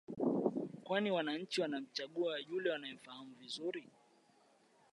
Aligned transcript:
kwani 0.83 1.11
wananchi 1.11 1.61
wanachagua 1.61 2.39
yule 2.39 2.69
wanayemfahamu 2.71 3.31
vizuri 3.41 3.87